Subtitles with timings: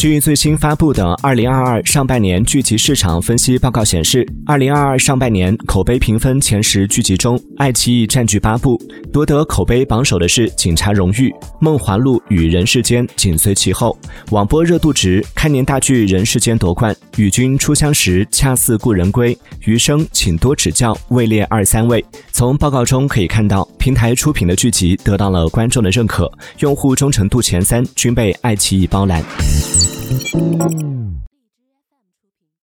[0.00, 8.80] 据最新发布的《二零二二上半年剧集市场分析报告》显示，二零二二上半年口碑评分前十剧集中，爱奇艺占据八部，
[9.12, 11.28] 夺得口碑榜首的是《警察荣誉》，
[11.60, 13.94] 《梦华录》与《人世间》紧随其后。
[14.30, 19.34] 网播热度值，开年大剧《人世间》夺冠，《与君初相识》恰似故人归，
[19.66, 22.02] 《余生，请多指教》位列二三位。
[22.32, 29.24] 从报告中可以看到，平台出品的剧集得到了观众的认可，用户忠诚度前三均被爱奇艺包揽。